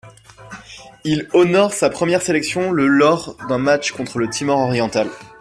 [1.03, 5.07] Il honore sa première sélection le lors d'un match contre le Timor oriental.